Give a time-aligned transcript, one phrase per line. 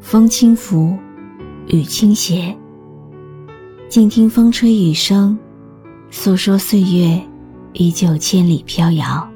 [0.00, 0.96] 风轻拂，
[1.66, 2.56] 雨倾斜。
[3.88, 5.36] 静听风吹雨声，
[6.10, 7.20] 诉说岁月
[7.72, 9.28] 依旧千里飘摇。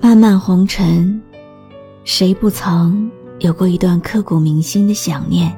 [0.00, 1.20] 漫漫红尘，
[2.04, 3.10] 谁不曾
[3.40, 5.54] 有过一段刻骨铭心的想念？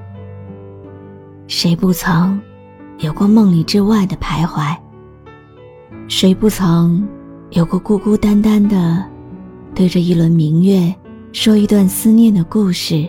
[1.47, 2.39] 谁不曾
[2.99, 4.77] 有过梦里之外的徘徊？
[6.09, 7.07] 谁不曾
[7.51, 9.05] 有过孤孤单单的
[9.75, 10.95] 对着一轮明月
[11.33, 13.09] 说一段思念的故事？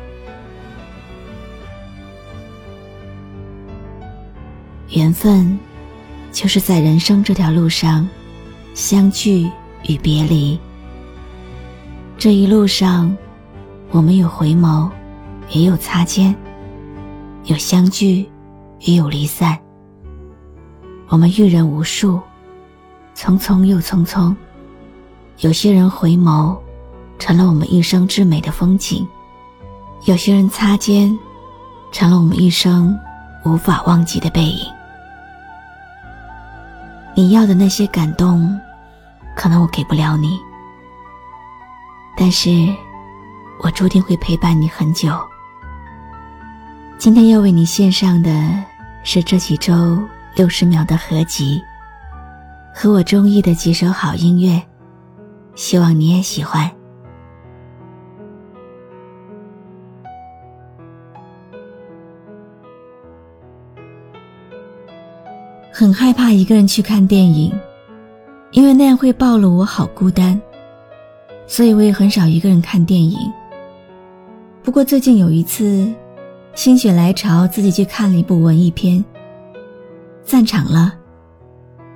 [4.91, 5.57] 缘分，
[6.31, 8.07] 就是在人生这条路上，
[8.73, 9.49] 相聚
[9.87, 10.59] 与别离。
[12.17, 13.15] 这一路上，
[13.89, 14.89] 我们有回眸，
[15.49, 16.35] 也有擦肩，
[17.45, 18.29] 有相聚，
[18.81, 19.57] 也有离散。
[21.07, 22.19] 我们遇人无数，
[23.15, 24.35] 匆匆又匆匆。
[25.39, 26.57] 有些人回眸。
[27.19, 29.07] 成了我们一生至美的风景，
[30.05, 31.15] 有些人擦肩，
[31.91, 32.97] 成了我们一生
[33.45, 34.65] 无法忘记的背影。
[37.13, 38.59] 你要的那些感动，
[39.35, 40.39] 可能我给不了你，
[42.17, 42.49] 但是
[43.61, 45.11] 我注定会陪伴你很久。
[46.97, 48.31] 今天要为你献上的
[49.03, 49.99] 是这几周
[50.35, 51.61] 六十秒的合集，
[52.73, 54.61] 和我中意的几首好音乐，
[55.53, 56.71] 希望你也喜欢。
[65.81, 67.51] 很害怕一个人去看电影，
[68.51, 70.39] 因为那样会暴露我好孤单，
[71.47, 73.17] 所以我也很少一个人看电影。
[74.61, 75.91] 不过最近有一次，
[76.53, 79.03] 心血来潮，自己去看了一部文艺片。
[80.23, 80.93] 散场了，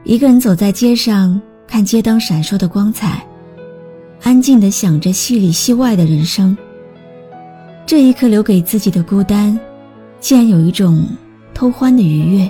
[0.04, 3.24] 一个人走在街上，看街灯闪烁的光彩，
[4.24, 6.58] 安静的想着戏里戏外的人生。
[7.86, 9.60] 这一刻留给自己的孤单，
[10.20, 11.06] 竟然有一种
[11.54, 12.50] 偷欢的愉悦。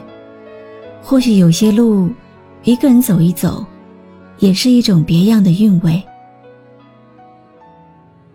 [1.08, 2.10] 或许有些路，
[2.64, 3.64] 一个人走一走，
[4.40, 6.02] 也是一种别样的韵味。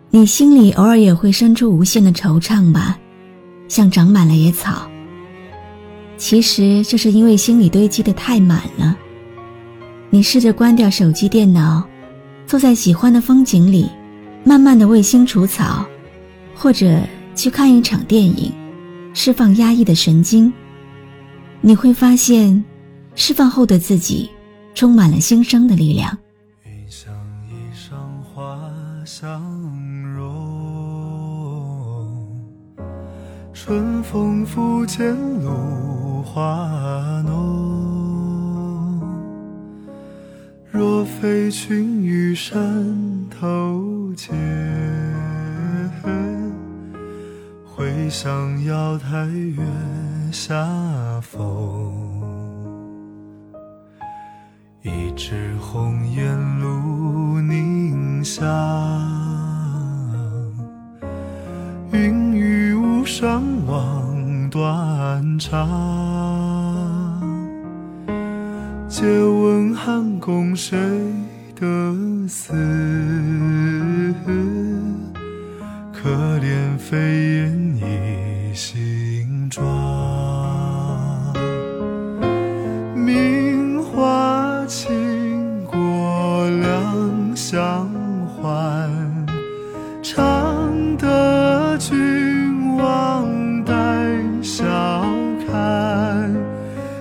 [0.09, 2.97] 你心里偶尔也会生出无限的惆怅吧，
[3.67, 4.89] 像长满了野草。
[6.15, 8.97] 其实这是因为心里堆积的太满了。
[10.09, 11.83] 你试着关掉手机、电脑，
[12.47, 13.89] 坐在喜欢的风景里，
[14.45, 15.85] 慢慢的为心除草，
[16.55, 17.01] 或者
[17.35, 18.49] 去看一场电影，
[19.13, 20.51] 释放压抑的神经。
[21.63, 22.65] 你会发现，
[23.13, 24.29] 释放后的自己
[24.73, 26.17] 充满了新生的力量。
[26.65, 27.13] 云像
[27.47, 28.59] 衣裳花
[29.05, 29.39] 相
[30.15, 30.27] 融，
[33.53, 38.99] 春风拂槛露华浓。
[40.71, 42.59] 若非群玉山
[43.29, 45.20] 头见。
[47.73, 49.63] 回向瑶台月
[50.31, 50.53] 下
[51.21, 51.39] 逢，
[54.81, 58.45] 一枝红艳露凝香，
[61.91, 65.67] 云雨巫霜望断肠，
[68.89, 70.77] 借问汉宫谁
[71.55, 71.65] 得
[72.27, 72.53] 似？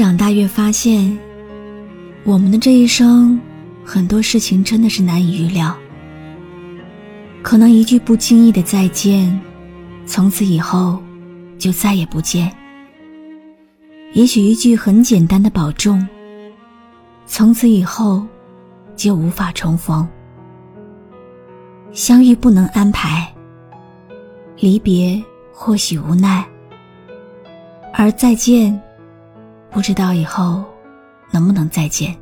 [0.00, 1.14] 长大越发现，
[2.24, 3.38] 我们的这一生，
[3.84, 5.76] 很多事情真的是难以预料。
[7.42, 9.38] 可能一句不经意的再见，
[10.06, 10.98] 从此以后
[11.58, 12.48] 就再也不见；
[14.14, 16.08] 也许一句很简单的保重，
[17.26, 18.26] 从此以后
[18.96, 20.08] 就无法重逢。
[21.92, 23.30] 相遇不能安排，
[24.60, 26.42] 离别或许无奈，
[27.92, 28.80] 而再见，
[29.70, 30.64] 不知道以后
[31.30, 32.14] 能不能再见。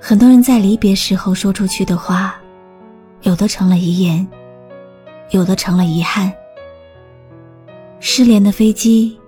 [0.00, 2.36] 很多人在离别时候说出去的话。
[3.22, 4.24] 有的成了遗言，
[5.30, 6.32] 有的成了遗憾。
[7.98, 9.18] 失联的飞机，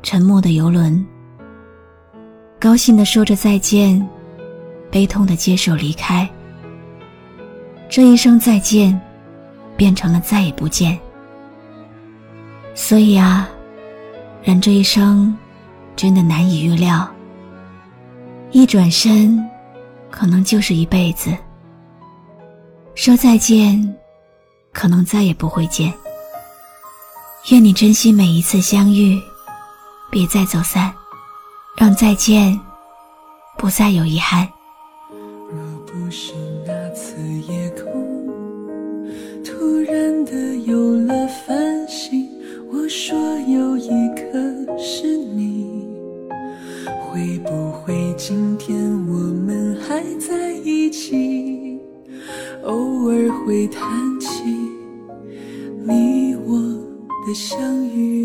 [0.00, 1.04] 沉默的游轮，
[2.60, 4.06] 高兴的说着再见，
[4.92, 6.28] 悲痛的接受离开。
[7.88, 9.00] 这一声再见，
[9.76, 10.96] 变成了再也不见。
[12.74, 13.48] 所以啊，
[14.44, 15.36] 人这一生，
[15.98, 17.12] 真的难以预料。
[18.52, 19.44] 一转身，
[20.12, 21.36] 可能就是一辈子。
[22.94, 23.96] 说再见，
[24.72, 25.92] 可能再也不会见。
[27.50, 29.20] 愿你珍惜每一次相遇，
[30.08, 30.94] 别再走散，
[31.76, 32.58] 让再见
[33.56, 34.48] 不再有遗憾。
[47.18, 48.78] 会不会今天
[49.08, 51.76] 我们还在一起？
[52.62, 53.82] 偶尔会谈
[54.20, 54.28] 起
[55.84, 56.56] 你我
[57.26, 58.17] 的相遇，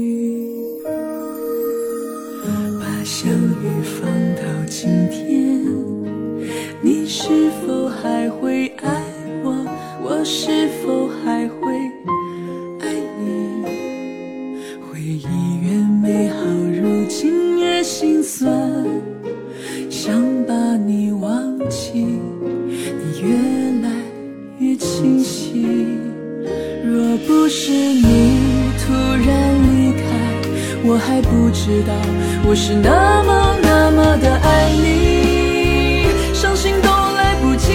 [32.66, 37.74] 是那么那么的爱你，伤心都来不及，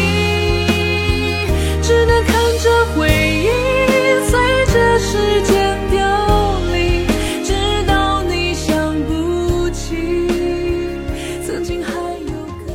[1.83, 3.49] 只能看着回忆
[4.31, 4.41] 随
[4.73, 7.07] 着时间凋零，
[7.45, 7.53] 直
[7.87, 10.27] 到你想不起
[11.47, 12.31] 曾经还有
[12.67, 12.73] 个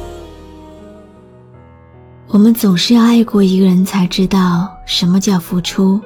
[2.28, 2.34] 我。
[2.34, 4.70] 我们总是要爱过一个人，才知道。
[4.86, 6.00] 什么叫付出？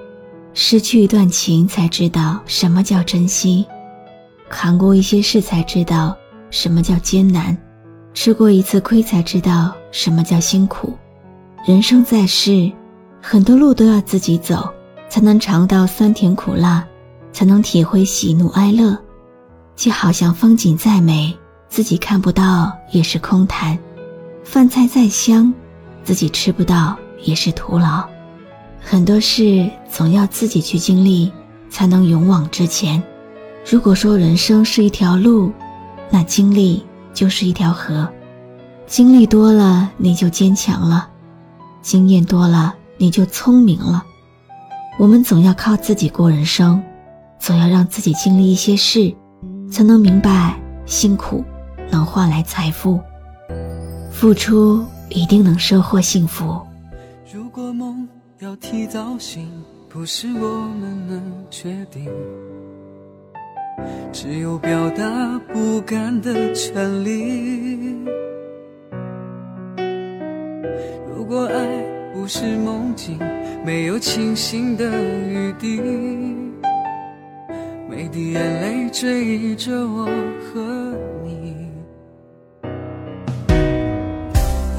[0.54, 3.66] 失去一段情才知道什么叫珍惜；
[4.50, 6.16] 扛过一些事才知道
[6.50, 7.56] 什么叫艰难；
[8.14, 10.98] 吃过一次亏才知道什么叫辛苦。
[11.66, 12.72] 人生在世，
[13.22, 14.70] 很多路都要自己走，
[15.10, 16.86] 才能尝到酸甜苦辣，
[17.34, 18.98] 才能体会喜怒哀乐。
[19.76, 23.78] 就好像风景再美，自己看不到也是空谈；
[24.44, 25.54] 饭菜再香，
[26.04, 28.04] 自己吃不到也是徒劳。
[28.80, 31.32] 很多事总要自己去经历，
[31.70, 33.04] 才能勇往直前。
[33.70, 35.52] 如果说人生是一条路，
[36.10, 36.82] 那经历
[37.14, 38.08] 就是一条河。
[38.86, 41.10] 经历多了，你就坚强了；
[41.82, 44.06] 经验多了，你就聪明了。
[44.98, 46.82] 我们总要靠自己过人生，
[47.40, 49.14] 总要让自己经历一些事，
[49.70, 51.44] 才能明白辛苦
[51.92, 52.98] 能换来财富，
[54.10, 56.62] 付出一定能收获幸福。
[57.34, 58.08] 如果梦。
[58.40, 59.50] 要提早醒，
[59.90, 61.20] 不是我们能
[61.50, 62.08] 决定，
[64.12, 67.96] 只有表达不甘的权利。
[71.16, 71.66] 如果爱
[72.14, 73.20] 不是梦境，
[73.66, 75.82] 没有清醒的余地，
[77.90, 81.68] 每滴眼泪追着我和你。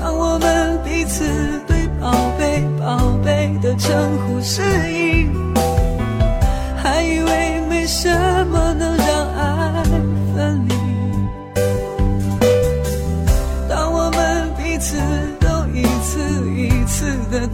[0.00, 1.24] 当我们彼此
[1.66, 3.48] 对宝贝，宝贝。
[3.60, 5.32] 的称呼适应，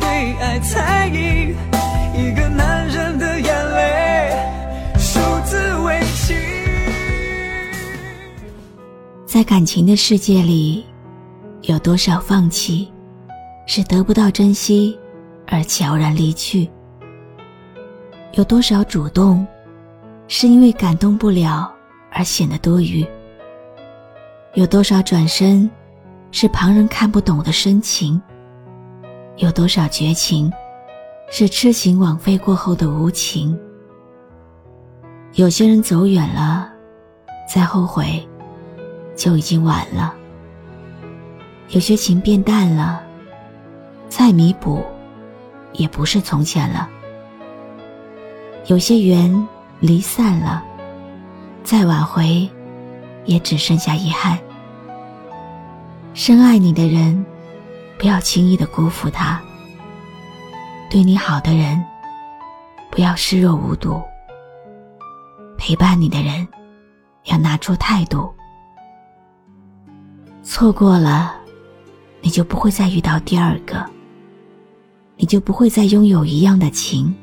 [0.04, 1.54] 对爱猜疑，
[2.14, 4.36] 一个男人的眼泪
[4.98, 6.36] 数字为情。
[9.24, 10.84] 在感情的世界里，
[11.62, 12.92] 有多少放弃
[13.66, 14.98] 是得不到珍惜？
[15.46, 16.68] 而悄然离去，
[18.32, 19.46] 有多少主动，
[20.28, 21.72] 是因为感动不了
[22.12, 23.06] 而显得多余？
[24.52, 25.70] 有多少转身，
[26.30, 28.20] 是旁人看不懂的深情？
[29.36, 30.52] 有多少绝情，
[31.28, 33.58] 是痴情枉费过后的无情？
[35.32, 36.70] 有些人走远了，
[37.52, 38.24] 再后悔，
[39.16, 40.14] 就已经晚了。
[41.70, 43.02] 有些情变淡了，
[44.08, 44.84] 再弥补，
[45.72, 46.88] 也不是从前了。
[48.66, 49.48] 有些缘
[49.80, 50.62] 离散了，
[51.64, 52.48] 再挽回，
[53.24, 54.38] 也只剩下遗憾。
[56.12, 57.26] 深爱你的人，
[57.98, 59.38] 不要轻易的辜负他；
[60.90, 61.82] 对你好的人，
[62.90, 64.02] 不要视若无睹；
[65.56, 66.46] 陪伴你的人，
[67.24, 68.32] 要拿出态度。
[70.42, 71.36] 错过了。
[72.26, 73.84] 你就不会再遇到第二个，
[75.18, 77.14] 你就不会再拥有一样的情。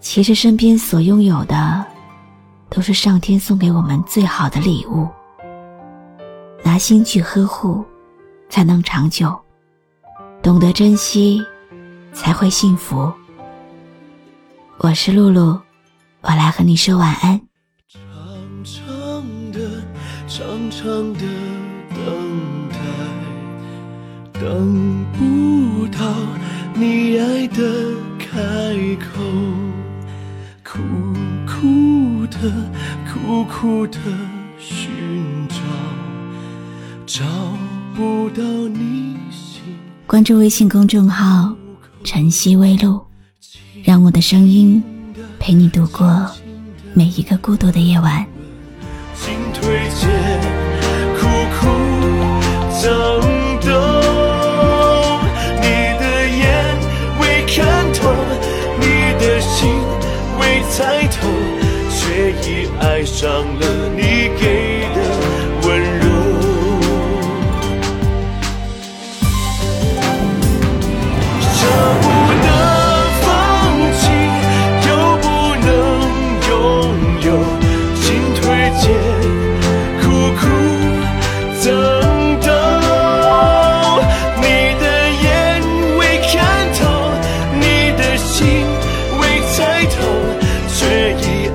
[0.00, 1.84] 其实身边所拥有的，
[2.70, 5.06] 都是上天送给我们最好的礼物。
[6.64, 7.84] 拿心去呵护，
[8.48, 9.28] 才能长久；
[10.42, 11.44] 懂得珍惜，
[12.12, 13.12] 才会幸福。
[14.78, 15.60] 我是露露，
[16.20, 17.40] 我来和你说晚安。
[17.88, 18.00] 长
[18.64, 18.82] 长
[19.52, 19.82] 的，
[20.26, 21.20] 长长的
[21.90, 22.76] 等待。
[24.38, 25.98] 等不到
[26.74, 27.62] 你爱的
[28.18, 28.36] 开
[28.96, 29.22] 口，
[30.62, 30.78] 苦
[31.46, 32.52] 苦的，
[33.10, 33.98] 苦苦的
[34.58, 35.56] 寻找，
[37.06, 37.55] 找。
[37.96, 38.28] 不，
[38.68, 39.62] 你心
[40.06, 41.50] 关注微信公众号
[42.04, 43.00] “晨曦微露”，
[43.82, 44.82] 让我的声音
[45.38, 46.30] 陪你度过
[46.92, 48.26] 每一个孤独的夜晚。
[49.14, 50.10] 进退间，
[51.18, 51.26] 苦
[51.58, 51.66] 苦
[52.82, 53.26] 等。
[60.68, 61.26] 猜透，
[61.88, 64.65] 却已爱上了你给。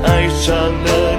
[0.04, 1.11] 爱上了。